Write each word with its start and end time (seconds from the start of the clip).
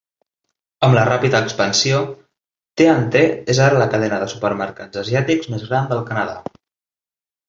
Amb 0.85 0.95
la 0.97 1.01
ràpida 1.09 1.41
expansió, 1.47 1.99
T 2.81 2.87
and 2.93 3.11
T 3.15 3.21
és 3.55 3.59
ara 3.65 3.81
la 3.83 3.87
cadena 3.97 4.19
de 4.23 4.31
supermercats 4.33 5.03
asiàtics 5.03 5.51
més 5.53 5.67
gran 5.69 5.91
del 5.93 6.03
Canadà. 6.09 6.41